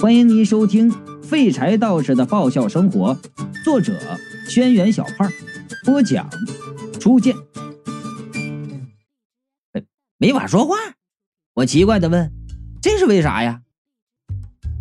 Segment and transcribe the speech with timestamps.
[0.00, 0.90] 欢迎您收听
[1.22, 3.14] 《废柴道士的爆笑生活》，
[3.62, 3.92] 作者：
[4.48, 5.30] 轩辕小胖，
[5.84, 6.26] 播讲：
[6.98, 7.36] 初见。
[10.16, 10.74] 没法说话，
[11.52, 12.32] 我奇怪的问
[12.80, 13.60] ：“这是为啥呀？”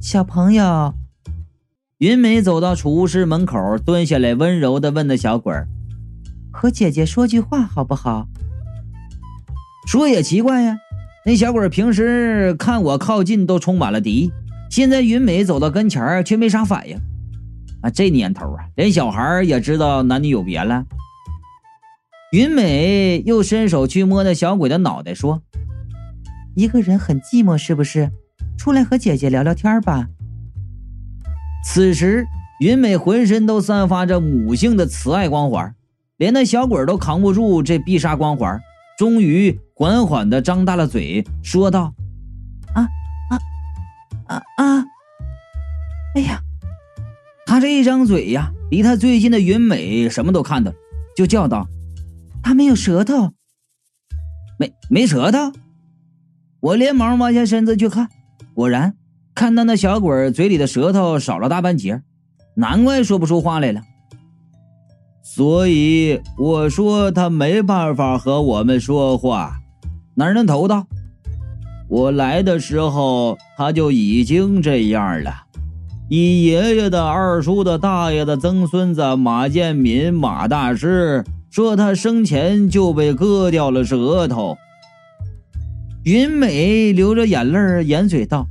[0.01, 0.93] 小朋友，
[1.97, 5.67] 云梅走到储物室门口，蹲下来，温柔的问那小鬼儿
[6.49, 8.29] ：“和姐姐说句话好不好？”
[9.86, 10.77] 说也奇怪呀，
[11.25, 14.31] 那小鬼平时看我靠近都充满了敌意。
[14.70, 16.98] 现在云美走到跟前儿，却没啥反应。
[17.81, 20.85] 啊，这年头啊，连小孩也知道男女有别了。
[22.31, 25.41] 云美又伸手去摸那小鬼的脑袋，说
[26.55, 28.11] ：“一个人很寂寞，是不是？
[28.58, 30.08] 出来和姐姐聊聊天吧。”
[31.66, 32.27] 此时，
[32.59, 35.73] 云美浑身都散发着母性的慈爱光环，
[36.17, 38.59] 连那小鬼都扛不住这必杀光环，
[38.97, 41.95] 终于缓缓地张大了嘴，说道。
[44.29, 44.85] 啊啊！
[46.15, 46.41] 哎呀，
[47.47, 50.77] 他这一张嘴呀，离他最近的云美什么都看到了，
[51.16, 51.67] 就叫道
[52.44, 53.33] ：“他没有舌头，
[54.59, 55.52] 没没舌头。”
[56.61, 58.08] 我连忙弯下身子去看，
[58.53, 58.95] 果然
[59.33, 62.03] 看到那小鬼嘴里的舌头少了大半截，
[62.55, 63.81] 难怪说不出话来了。
[65.23, 69.59] 所以我说他没办法和我们说话。
[70.16, 70.86] 男人头道。
[71.90, 75.48] 我来的时候，他就已经这样了。
[76.08, 84.56] 你爷爷的二叔的大爷的曾孙子马建民马大师说，他生前就被割掉了舌头。
[86.04, 88.48] 云美流着眼泪掩嘴道：“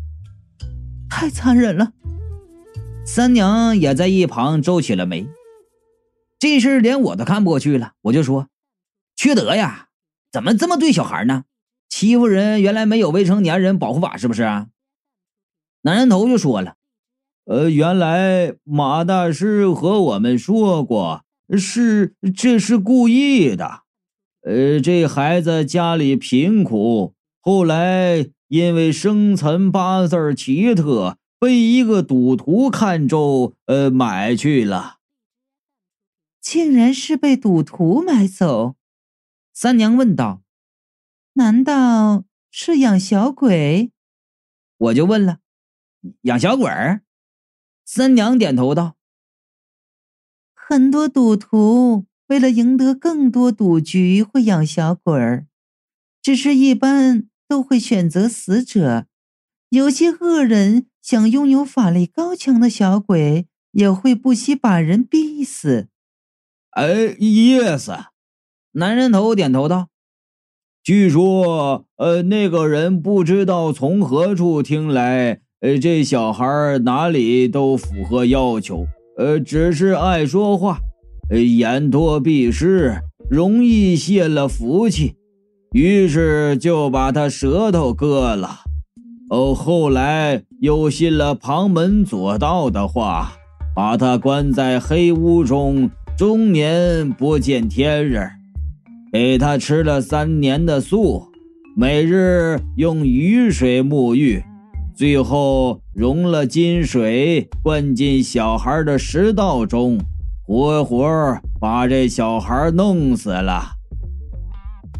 [1.09, 1.93] 太残忍了。”
[3.07, 5.27] 三娘也在一旁皱起了眉。
[6.41, 8.49] 这事连我都看不过去了，我就说
[9.17, 9.87] ：“缺德呀，
[10.33, 11.45] 怎么这么对小孩呢？”
[11.99, 14.69] 欺负人，原来没有未成年人保护法，是不是啊？
[15.83, 16.77] 男人头就说了
[17.47, 21.25] ：“呃，原来马大师和我们说过，
[21.59, 23.81] 是这是故意的。
[24.43, 34.99] 呃，这孩子家里贫苦，后来因为生辰八字奇特，被一个赌徒看中，呃，买去了。
[36.41, 38.77] 竟然是被赌徒买走？”
[39.53, 40.43] 三娘问道。
[41.39, 43.93] 难道是养小鬼？
[44.77, 45.39] 我就问了，
[46.23, 47.03] 养小鬼儿。
[47.85, 48.97] 三娘点头道
[50.53, 55.47] ：“很多赌徒为了赢得更多赌局，会养小鬼儿，
[56.21, 59.07] 只是一般都会选择死者。
[59.69, 65.87] 有些恶人想拥有法力高强的小鬼，也会不惜把人逼死。”
[66.71, 68.07] 哎，yes。
[68.73, 69.91] 男人头点头道。
[70.85, 78.87] 据说，呃，那个人不知道从何处听来，呃，这小孩哪里都符合要求，
[79.19, 80.79] 呃，只是爱说话，
[81.31, 85.17] 呃，言多必失，容易泄了福气，
[85.73, 88.61] 于是就把他舌头割了。
[89.29, 93.35] 哦，后来又信了旁门左道的话，
[93.77, 98.27] 把他关在黑屋中，终年不见天日。
[99.11, 101.29] 给他吃了三年的素，
[101.75, 104.45] 每日用雨水沐浴，
[104.95, 109.99] 最后融了金水灌进小孩的食道中，
[110.45, 113.63] 活活把这小孩弄死了。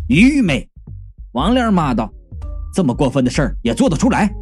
[0.09, 0.67] 愚昧！
[1.33, 2.11] 王亮骂道
[2.73, 4.33] ：“这么过分的事儿也做得出来？”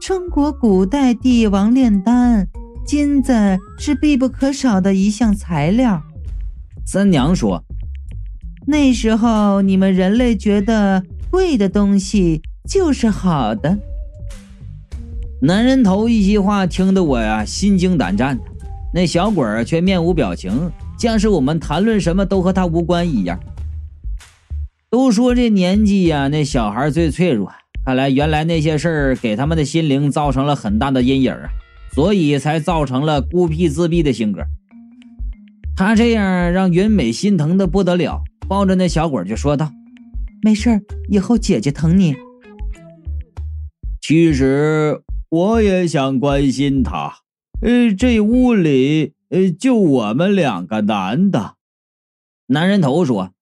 [0.00, 2.48] 中国古代帝王炼丹，
[2.84, 3.32] 金子
[3.78, 6.02] 是必不可少的一项材料。
[6.84, 7.62] 三娘说。
[8.66, 13.78] 那时候，你们人类觉得贵的东西就是好的。
[15.40, 18.38] 男人头一席话听得我呀心惊胆战，
[18.94, 23.40] 那小鬼儿却面无表情，像是我们谈论什么都和他无关一样。
[24.88, 27.52] 都说这年纪呀，那小孩最脆弱，
[27.84, 31.48] 看来原来那些事儿给他们的心灵造成了很大的阴影啊，
[31.94, 34.42] 所以才造成了孤僻自闭的性格。
[35.74, 38.22] 他这样让云美心疼的不得了。
[38.52, 39.72] 抱着那小鬼就说道
[40.44, 42.14] ：“没事以后姐姐疼你。”
[44.02, 45.00] 其实
[45.30, 47.14] 我也想关心他。
[47.62, 51.54] 呃，这屋里呃就我们两个男的。
[52.48, 53.32] 男人头说：“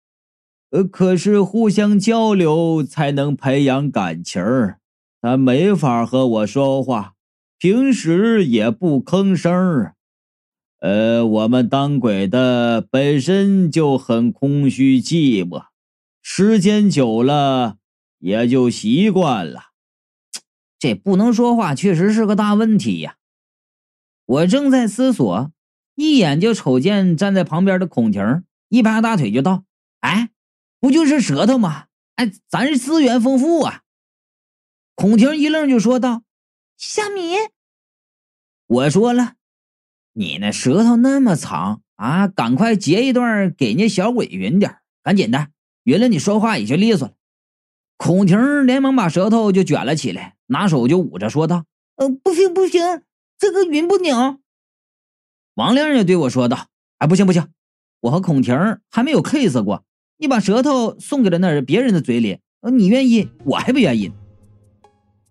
[0.71, 4.41] 呃，可是互相交流才能培养感情
[5.21, 7.15] 他没法和我说话，
[7.59, 9.91] 平时也不吭声
[10.81, 15.67] 呃，我们当鬼的本身就很空虚寂寞，
[16.23, 17.77] 时间久了
[18.19, 19.67] 也就习惯了。
[20.79, 23.17] 这不能说话确实是个大问题呀。
[24.25, 25.53] 我正在思索，
[25.97, 29.65] 一眼就瞅见站在旁边的孔婷，一拍大腿就道
[30.00, 30.31] ：“哎，
[30.79, 31.88] 不就是舌头吗？
[32.15, 33.83] 哎，咱资源丰富啊！”
[34.97, 36.23] 孔婷一愣，就说道
[36.79, 37.35] ：“虾米？”
[38.67, 39.35] 我说了
[40.20, 45.49] ：“你那舌头那么长啊，赶快截一段给那小鬼匀点，赶紧的，
[45.84, 47.14] 匀了你说话也就利索了。”
[47.96, 51.64] 孔婷连忙把舌头就卷了起来，拿手就捂着，说道
[51.96, 52.82] ：“呃，不行不行，
[53.38, 54.40] 这个匀不了。”
[55.56, 56.66] 王亮也对我说道
[57.00, 57.49] ：“哎，不行不行，
[58.00, 59.84] 我和孔婷还没有 kiss 过，
[60.19, 62.40] 你把舌头送给了那别人的嘴里，
[62.70, 64.12] 你愿意，我还不愿意。”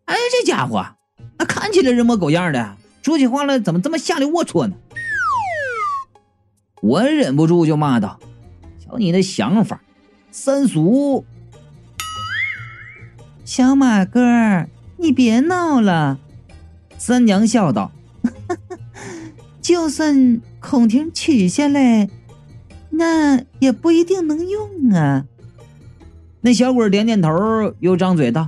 [0.05, 0.83] 哎，这家伙，
[1.37, 2.75] 那看起来人模狗样的，
[3.09, 4.75] 说起话来怎么这么下流龌龊呢？
[6.79, 8.19] 我忍不住就骂道
[8.79, 9.81] ：“瞧你那想法，
[10.29, 11.25] 三俗！”
[13.43, 14.21] 小马哥，
[14.97, 16.19] 你别闹了。
[16.99, 17.91] 三娘笑道
[19.59, 22.07] ：“就算孔婷取下来，
[22.91, 25.25] 那也不一定能用啊。”
[26.41, 28.47] 那小鬼点点头，又张嘴道：“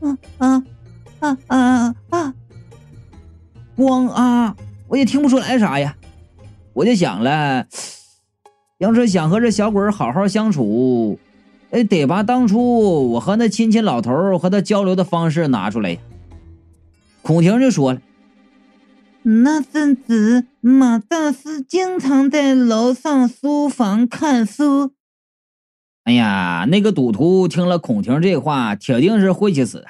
[0.00, 0.64] 啊啊
[1.20, 2.34] 啊啊啊！”
[3.80, 4.54] 光啊，
[4.88, 5.96] 我也听不出来啥呀。
[6.74, 7.66] 我就想了，
[8.76, 11.18] 要是想和这小鬼好好相处。
[11.70, 15.98] 哎，得把当初我和那亲戚老头和他交流的方式拿出来呀。
[17.22, 18.02] 孔婷就说了
[19.22, 24.92] ：“那阵子马大师经常在楼上书房看书。”
[26.04, 29.86] 哎呀，那个赌徒听了孔婷这话，铁定是晦气死。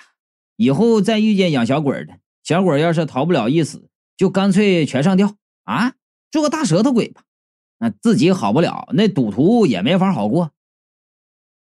[0.56, 5.34] 以后再遇见养小鬼的，小鬼要是逃不了一死，就干脆全上吊
[5.64, 5.94] 啊，
[6.30, 7.22] 做个大舌头鬼吧。
[7.78, 10.50] 那自己好不了，那赌徒也没法好过。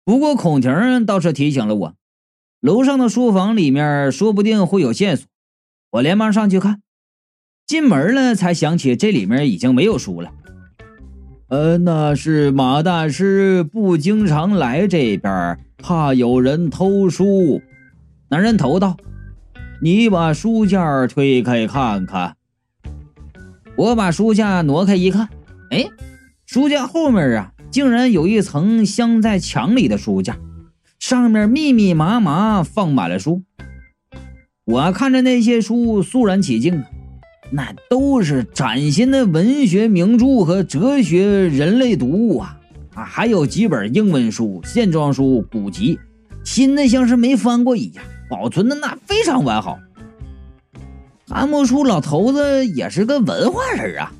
[0.05, 1.94] 不过孔婷倒是提醒了我，
[2.61, 5.26] 楼上的书房里面说不定会有线索。
[5.93, 6.82] 我连忙上去看，
[7.67, 10.32] 进门了才想起这里面已经没有书了。
[11.49, 17.62] 呃，那是马大师不经常来这边，怕有人偷书。
[18.28, 18.96] 男人头道
[19.84, 22.36] ：“你把书架推开看看。”
[23.76, 25.28] 我把书架挪开一看，
[25.70, 25.84] 哎，
[26.46, 27.52] 书架后面啊。
[27.70, 30.38] 竟然有一层镶在墙里的书架，
[30.98, 33.42] 上面密密麻麻放满了书。
[34.64, 36.86] 我看着那些书，肃然起敬啊，
[37.50, 42.58] 那都是崭新的文学名著和哲学人类读物啊
[42.94, 43.04] 啊！
[43.04, 45.98] 还有几本英文书、线装书、古籍，
[46.42, 48.04] 新的像是没翻过一样，
[48.34, 49.78] 保存的那非常完好。
[51.28, 54.12] 看不出老头子也是个文化人啊。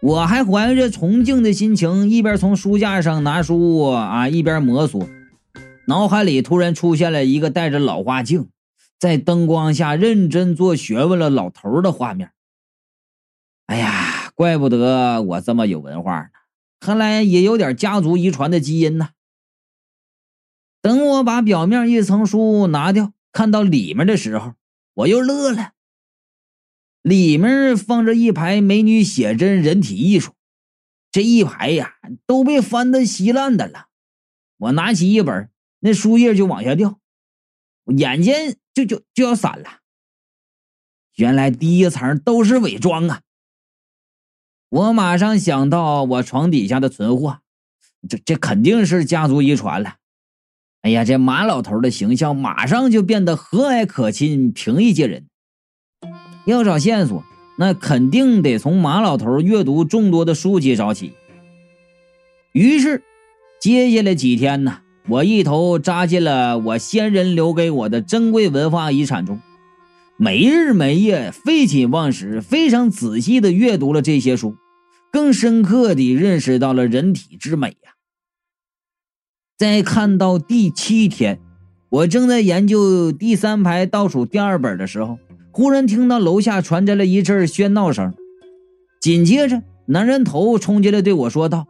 [0.00, 5.06] 我还怀着崇敬的心情，一边从书架上拿书啊，一边摸索，
[5.86, 8.48] 脑海里突然出现了一个戴着老花镜，
[8.98, 12.30] 在灯光下认真做学问了老头的画面。
[13.66, 16.28] 哎呀，怪不得我这么有文化呢，
[16.80, 19.10] 看来也有点家族遗传的基因呢。
[20.84, 24.52] 等我把表面一层书拿掉，看到里面的时候，
[24.92, 25.72] 我又乐了。
[27.00, 30.34] 里面放着一排美女写真人体艺术，
[31.10, 31.94] 这一排呀
[32.26, 33.86] 都被翻得稀烂的了。
[34.58, 35.48] 我拿起一本，
[35.80, 37.00] 那书页就往下掉，
[37.84, 38.34] 我眼睛
[38.74, 39.80] 就就就要散了。
[41.14, 43.22] 原来第一层都是伪装啊！
[44.68, 47.40] 我马上想到我床底下的存货，
[48.06, 49.96] 这这肯定是家族遗传了。
[50.84, 55.24] 哎呀，这马老头的形象马上就变得和蔼可亲、平易近人。
[56.44, 57.24] 要找线索，
[57.56, 61.14] 那肯定得从马老头阅读众多的书籍找起。
[62.52, 63.02] 于是，
[63.62, 69.40] 接下来几天呢，我一头扎进了我先人留给我的珍贵文化遗产中，
[70.18, 74.54] 没日没夜、废寝忘食、非常仔细的阅读了这些书，
[75.10, 77.74] 更深刻地认识到了人体之美
[79.54, 79.58] 呀。
[79.58, 81.38] 在看到第七天，
[81.88, 85.18] 我正在研究第三排倒数第二本的时候。
[85.56, 88.12] 忽然听到楼下传来了一阵喧闹声，
[89.00, 91.68] 紧接着，男人头冲进来对我说道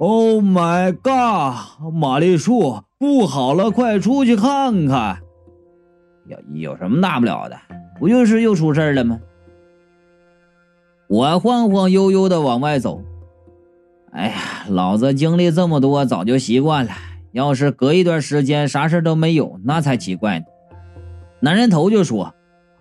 [0.00, 5.20] ：“Oh my god，玛丽树，不好了，快出去看看！
[6.26, 7.56] 有有什么大不了的？
[8.00, 9.20] 不就是又出事了吗？”
[11.06, 13.04] 我晃晃悠悠的往外走。
[14.10, 16.90] 哎呀，老子经历这么多，早就习惯了。
[17.32, 20.44] 要是隔一段时间啥事都没有，那才奇怪呢。
[21.40, 22.34] 男人头就说。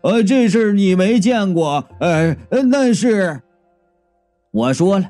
[0.04, 2.36] 呃，这事你没见过，呃，
[2.72, 3.42] 那是
[4.50, 5.06] 我说了，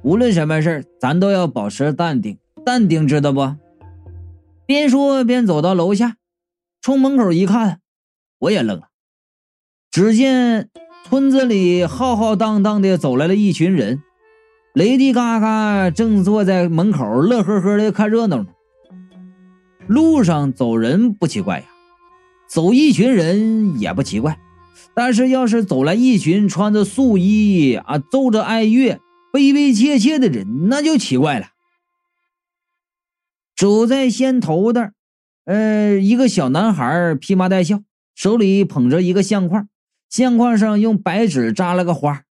[0.00, 3.54] 无论什么事咱都要保持淡定，淡定，知道不？
[4.64, 6.16] 边说边走到楼下，
[6.80, 7.80] 冲门口一看，
[8.38, 8.88] 我也愣了。
[9.90, 10.70] 只见
[11.04, 14.02] 村子里浩浩荡荡的走来了一群人，
[14.74, 18.46] 雷迪嘎嘎正坐在门口乐呵呵的看热闹呢。
[19.86, 21.66] 路上走人不奇怪呀，
[22.48, 24.38] 走一群人也不奇怪，
[24.94, 28.98] 但是要是走来一群穿着素衣啊、奏着哀乐、
[29.30, 31.48] 悲悲切切的人，那就奇怪了。
[33.54, 34.92] 走在先头的，
[35.44, 37.82] 呃，一个小男孩披麻戴孝，
[38.14, 39.68] 手里捧着一个相框，
[40.08, 42.22] 相框上用白纸扎了个花，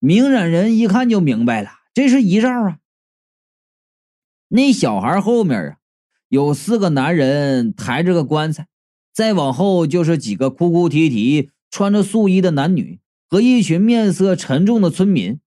[0.00, 2.78] 明眼人一看就明白了，这是遗照啊。
[4.48, 5.76] 那小孩后面啊。
[6.30, 8.68] 有四个男人抬着个棺材，
[9.12, 15.40] 再往后就是几个哭哭啼啼、穿着素衣的男女和一群面色沉重的村民。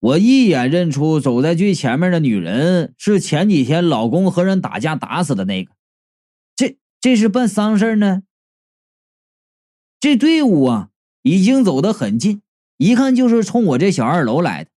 [0.00, 5.72] 我一眼认出走在最前面的女人是前几天老公和人打架打死的那个。
[6.56, 8.24] 这这是办丧事呢。
[10.00, 10.90] 这队伍啊，
[11.22, 12.42] 已经走得很近，
[12.76, 14.70] 一看就是冲我这小二楼来的。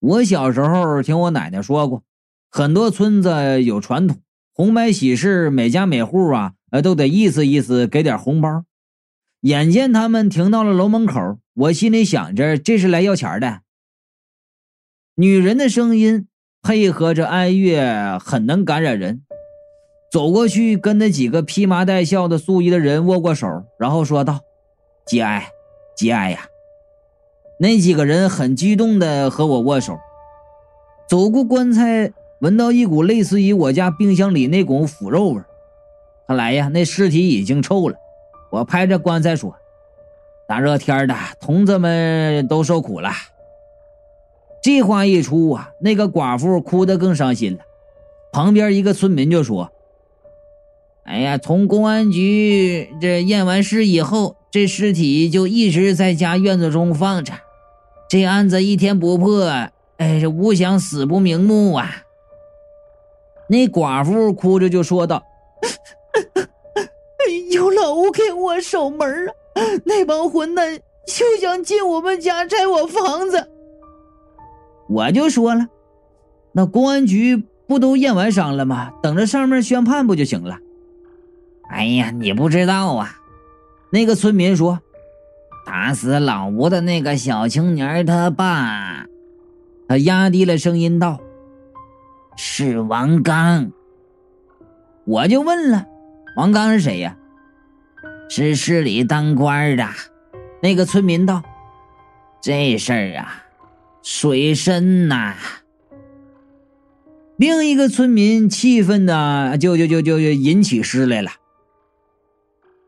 [0.00, 2.02] 我小时候听我奶奶说过。
[2.50, 4.18] 很多村子有传统，
[4.54, 8.64] 红白喜事，每家每户啊，呃，都得意思意思，给点红包。
[9.42, 13.60] 眼见他们停到了楼门口，我心里想着，这是来要钱的。
[15.14, 16.26] 女人的声音
[16.62, 19.22] 配合着哀乐，很能感染人。
[20.10, 23.46] 走过去，跟那几个披麻戴孝的素衣的人握过手，
[23.78, 24.40] 然后说道
[25.06, 25.50] ：“节哀，
[25.96, 26.46] 节哀呀！”
[27.58, 29.98] 那几个人很激动的和我握手，
[31.08, 32.12] 走过棺材。
[32.40, 35.42] 闻到一股类似于我家冰箱里那股腐肉味
[36.28, 37.96] 看来呀，那尸体已经臭了。
[38.50, 39.56] 我拍着棺材说
[40.46, 43.10] ：“大热天的，童子们都受苦了。”
[44.62, 47.64] 这话一出啊，那个寡妇哭得更伤心了。
[48.30, 49.72] 旁边一个村民就说
[51.02, 57.32] ：“哎呀，从公安局这验完尸以后，这尸体就一直在家院子中放着，
[58.08, 59.44] 这案子一天不破，
[59.98, 62.04] 哎，这吴想死不瞑目啊。”
[63.50, 65.24] 那寡妇哭着就说道
[67.50, 69.32] ：“有老吴给我守门啊！
[69.84, 73.48] 那帮混蛋就想进我们家拆我房子。”
[74.88, 75.68] 我就说了
[76.52, 78.92] ：“那公安局不都验完伤了吗？
[79.02, 80.58] 等着上面宣判不就行了？”
[81.70, 83.16] 哎呀，你不知道啊！
[83.90, 84.80] 那个村民说
[85.68, 89.04] ：“打死老吴的那个小青年他爸。”
[89.86, 91.20] 他压低了声音道。
[92.36, 93.70] 是王刚，
[95.04, 95.86] 我就问了，
[96.36, 97.16] 王刚是谁呀？
[98.30, 99.86] 是市里当官的。
[100.62, 101.42] 那个村民道
[102.40, 103.44] ：“这事儿啊，
[104.02, 105.34] 水深呐。”
[107.36, 111.30] 另一个村民气愤的就就就就就吟起诗来了：“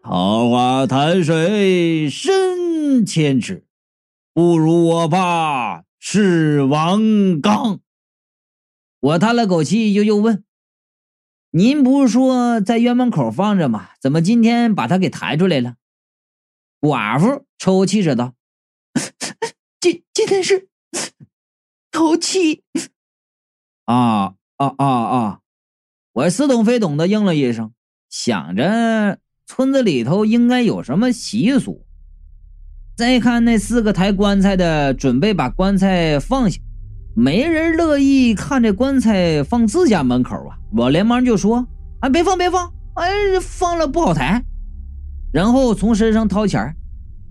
[0.03, 2.60] 桃花潭水深
[3.05, 3.67] 千尺，
[4.33, 7.81] 不如我爸是王刚。”
[9.01, 10.45] 我叹了口气，又又问
[11.53, 13.91] ：“您不是说在院门口放着吗？
[14.01, 15.77] 怎么今天把他给抬出来了？”
[16.81, 18.35] 寡妇抽泣着道
[19.81, 20.69] ：“今今天是
[21.91, 22.63] 头七。”
[23.87, 25.41] 啊啊啊啊！
[26.13, 27.73] 我似懂非懂的应了一声，
[28.09, 31.87] 想着村子里头应该有什么习俗。
[33.00, 36.61] 再看那四个抬棺材的，准备把棺材放下。
[37.16, 40.59] 没人乐意看这棺材放自家门口啊！
[40.76, 41.66] 我连忙就说
[42.00, 42.71] ：“啊，别放，别放！
[42.97, 43.09] 哎，
[43.40, 44.45] 放了不好抬。”
[45.33, 46.76] 然后从身上掏钱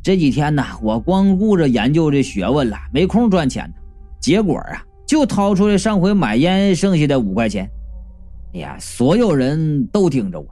[0.01, 3.75] 这几天呢，我光顾着研究这学问了，没空赚钱呢。
[4.19, 7.69] 结果啊，就掏出来上回买烟剩下的五块钱。
[8.55, 10.47] 哎呀，所有人都盯着我。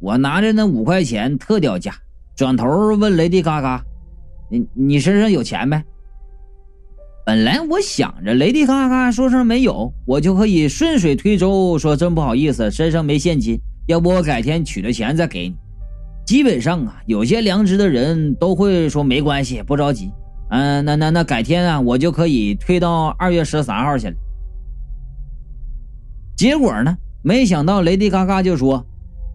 [0.00, 1.92] 我拿着那五块钱特掉价，
[2.36, 3.82] 转头问雷迪嘎嘎
[4.48, 5.82] ：“你你身上有钱没？”
[7.26, 15.54] 本来我想着雷迪嘎嘎说声没有，我就可以顺水推舟说真不好意思，身上没现金，要不我改天取了钱再给你。
[16.24, 20.10] 基本上啊，有些良知的人都会说没关系，不着急。
[20.50, 24.14] 嗯，那那那改天啊，我就可以推到二月十三号去了。
[26.34, 28.86] 结果呢，没想到雷迪嘎嘎就说：“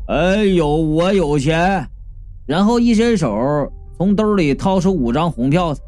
[0.10, 1.88] 哎呦，我有钱。”
[2.48, 5.81] 然后一伸手从兜里掏出五张红票子。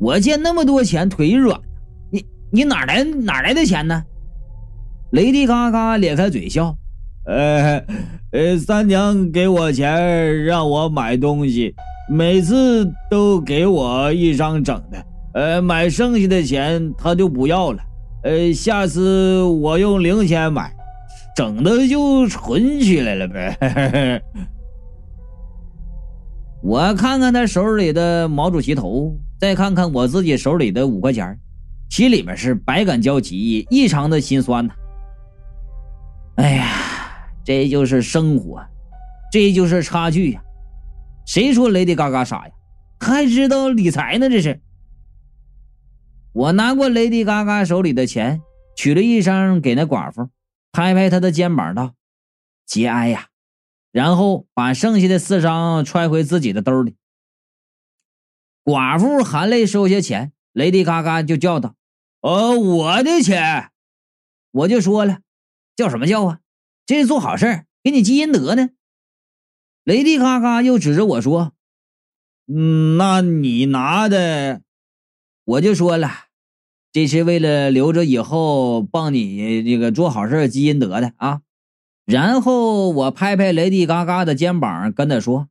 [0.00, 1.60] 我见那么多钱，腿一软，
[2.10, 4.02] 你你哪来哪来的钱呢？
[5.12, 6.74] 雷迪嘎嘎咧开嘴笑，
[7.26, 7.84] 呃
[8.30, 11.74] 呃，三娘给我钱让我买东西，
[12.08, 15.04] 每次都给我一张整的，
[15.34, 17.82] 呃，买剩下的钱他就不要了，
[18.22, 20.72] 呃，下次我用零钱买，
[21.36, 24.22] 整的就存起来了呗。
[26.62, 31.38] 我看看他手里的毛主席头，再看看我自己手里的五块钱，
[31.88, 34.74] 心里面是百感交集，异常的心酸呐。
[36.36, 36.66] 哎呀，
[37.44, 38.62] 这就是生活，
[39.32, 40.42] 这就是差距呀！
[41.26, 42.52] 谁说雷迪嘎嘎傻呀？
[43.00, 44.60] 还知道理财呢，这是。
[46.32, 48.42] 我拿过雷迪嘎嘎手里的钱，
[48.76, 50.28] 取了一张给那寡妇，
[50.72, 51.94] 拍拍他的肩膀道
[52.68, 53.28] ：“节哀呀。”
[53.92, 56.96] 然后把剩下的四张揣回自己的兜里。
[58.62, 61.74] 寡妇含泪收下钱，雷迪嘎嘎就叫道
[62.20, 63.70] ：“呃，我的钱！”
[64.52, 65.20] 我就说了
[65.74, 66.40] ：“叫什么叫啊？
[66.86, 68.70] 这是做好事给你积阴德呢。”
[69.84, 71.54] 雷迪嘎嘎又指着我说
[72.46, 74.62] ：“嗯，那你拿的？”
[75.44, 76.08] 我就说了
[76.92, 81.40] ：“这是为了留着以后帮你这个做好事积阴德的啊。”
[82.10, 85.48] 然后我拍拍雷迪嘎嘎的肩膀，跟他说：“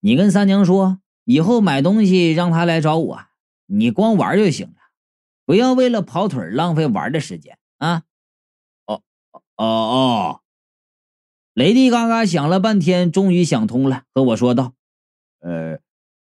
[0.00, 3.20] 你跟三娘说，以后买东西让他来找我，
[3.66, 4.74] 你光玩就行了，
[5.44, 8.02] 不要为了跑腿浪费玩的时间啊！”
[8.86, 9.02] 哦
[9.56, 10.40] 哦哦！
[11.54, 14.72] 雷迪嘎嘎想了半天，终于想通了，和我说道
[15.40, 15.78] ：“呃，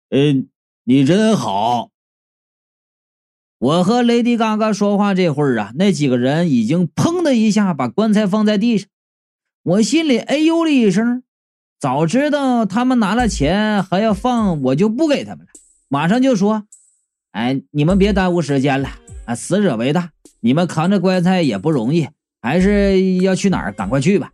[0.09, 0.49] 嗯，
[0.83, 1.91] 你真好。”
[3.59, 8.89] 我和雷迪嘎嘎说话这会儿啊，那几个人已经砰的一下把棺材放在地上。
[9.63, 11.23] 我心里哎呦了一声，
[11.79, 15.51] 早知道他们拿了钱还要放，我就不给他们了。
[15.89, 16.65] 马上就说
[17.31, 18.89] ：“哎，你们别耽误时间了
[19.25, 19.35] 啊！
[19.35, 22.07] 死者为大，你们扛着棺材也不容易，
[22.41, 23.73] 还是要去哪儿？
[23.73, 24.31] 赶快去吧。”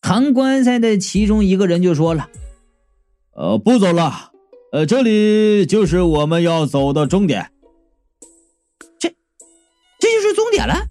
[0.00, 2.28] 扛棺材的其中一个人就说了
[3.36, 4.32] ：“呃，不走了，
[4.72, 7.50] 呃，这里就是我们要走的终点。
[8.98, 9.14] 这，
[9.98, 10.86] 这就是终点了。”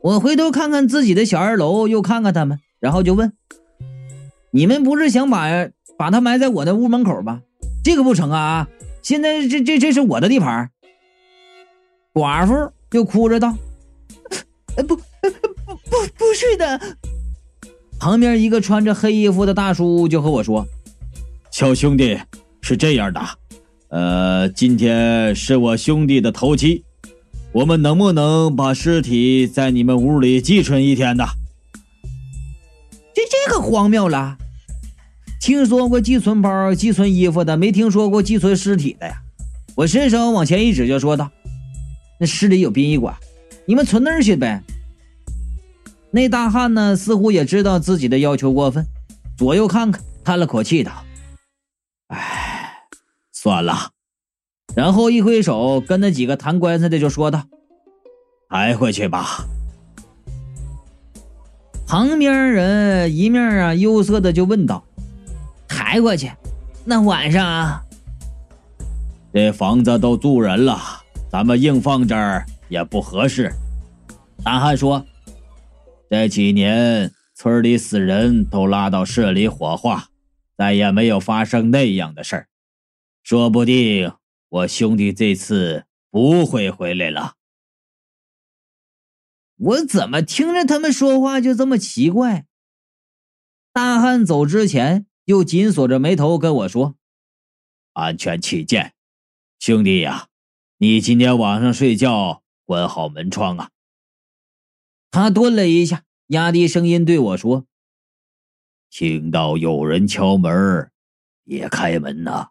[0.00, 3.32] 我回头看看自己的小二楼，又看看他们，然后就问
[4.52, 7.40] ：“你们不是想把把他埋在我的屋门口吧？
[7.82, 8.68] 这个不成啊！
[9.02, 10.70] 现在这这这是我的地盘。”
[12.14, 13.56] 寡妇就哭着道
[14.76, 15.02] ：“不不不
[16.16, 16.80] 不是的。”
[17.98, 20.64] 旁边一个穿着黑衣服的大叔就和我说
[21.50, 22.16] ：“小兄弟，
[22.60, 23.20] 是这样的，
[23.88, 26.84] 呃，今天是我兄弟的头七。”
[27.58, 31.24] 我们能不能把尸体在你们屋里寄存一天呢？
[33.12, 34.38] 这这个荒谬了！
[35.40, 39.22] 听说过寄存包、寄存衣服的，没听说过寄存尸体的呀！
[39.74, 41.32] 我伸手往前一指，就说道
[42.20, 43.16] ：“那市里有殡仪馆，
[43.66, 44.62] 你们存那儿去呗。”
[46.12, 48.86] 那大汉呢，似乎也知道自己的要求过分，
[49.36, 50.92] 左右看看，叹了口气道
[52.06, 52.84] ：“哎，
[53.32, 53.90] 算了。”
[54.78, 57.42] 然后一挥手，跟那几个谈棺材的就说道
[58.48, 59.44] ：“抬回去吧。”
[61.84, 64.84] 旁边人一面啊忧色的就问道
[65.66, 66.30] ：“抬过去？
[66.84, 67.82] 那晚上啊？
[69.32, 70.78] 这房子都住人了，
[71.28, 73.52] 咱们硬放这儿也不合适。”
[74.44, 75.04] 大汉说
[76.08, 80.04] ：“这几年村里死人都拉到市里火化，
[80.56, 82.46] 再也没有发生那样的事儿，
[83.24, 84.12] 说不定。”
[84.48, 87.34] 我兄弟这次不会回来了。
[89.56, 92.46] 我怎么听着他们说话就这么奇怪？
[93.72, 96.96] 大汉走之前又紧锁着眉头跟我说
[97.92, 98.94] ：“安全起见，
[99.58, 100.28] 兄弟呀，
[100.78, 103.70] 你今天晚上睡觉关好门窗啊。”
[105.10, 107.66] 他顿了一下，压低声音对我说
[108.90, 110.90] ：“听到有人敲门，
[111.44, 112.50] 别开门呐。”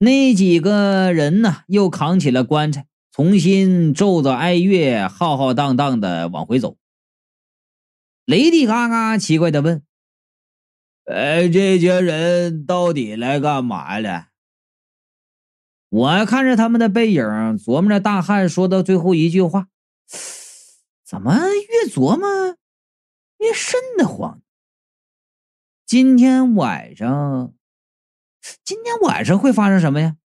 [0.00, 1.64] 那几个人呢？
[1.66, 6.76] 又扛起了棺材，重新奏着哀乐，浩浩荡荡的往回走。
[8.24, 9.82] 雷迪嘎嘎奇怪的问
[11.06, 14.28] ：“哎，这些人到底来干嘛了？”
[15.90, 17.24] 我看着他们的背影，
[17.58, 19.68] 琢磨着大汉说的最后一句话，
[21.04, 22.56] 怎么越琢磨
[23.38, 24.40] 越瘆得慌？
[25.84, 27.52] 今天晚上。
[28.64, 30.16] 今天晚上会发生什么呀？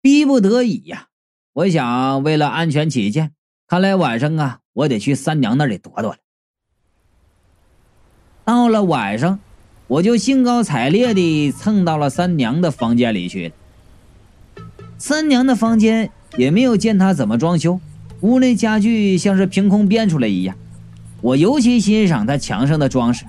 [0.00, 1.08] 逼不得已呀，
[1.52, 3.32] 我想为了安全起见，
[3.66, 6.18] 看来晚上啊，我得去三娘那里躲躲了。
[8.44, 9.40] 到了晚上，
[9.86, 13.52] 我就兴高采烈地蹭到了三娘的房间里去。
[14.98, 17.80] 三娘的房间也没有见她怎么装修，
[18.20, 20.56] 屋内家具像是凭空变出来一样。
[21.22, 23.24] 我尤其欣赏她墙上的装饰，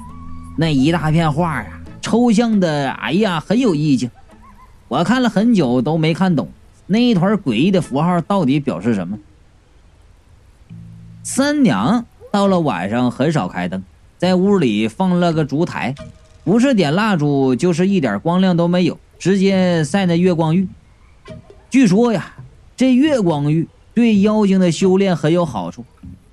[0.58, 1.82] 那一大片画啊。
[2.16, 4.10] 抽象的，哎呀，很有意境。
[4.88, 6.48] 我看了很久都没看懂
[6.88, 9.20] 那一团诡异的符号到底表示什么。
[11.24, 13.84] 三娘到了晚上很少开灯，
[14.18, 15.94] 在屋里放了个烛台，
[16.46, 20.70] 不是点蜡烛，就是一点光亮都没有，直接晒那月光浴。
[21.70, 22.34] 据说呀，
[22.78, 25.84] 这月光浴对妖精的修炼很有好处。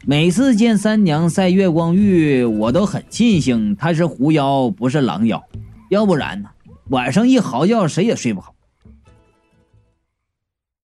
[0.07, 5.42] 每次见三娘晒月光浴，我都很庆幸她是狐妖，不是狼妖，
[5.92, 6.48] 要不然呢，
[6.88, 8.55] 晚上一嚎叫谁也睡不好。